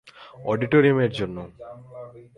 Auditorium 0.45 0.97
এর 0.99 1.11
জন্য। 1.11 1.37